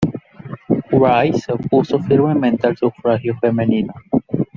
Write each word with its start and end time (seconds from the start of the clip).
Wright 0.91 1.35
se 1.35 1.53
opuso 1.53 1.99
firmemente 1.99 2.65
al 2.65 2.75
sufragio 2.75 3.37
femenino. 3.39 3.93